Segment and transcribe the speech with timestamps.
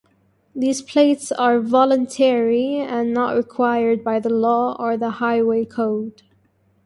[0.55, 6.23] These plates are voluntary and not required by law or the Highway Code.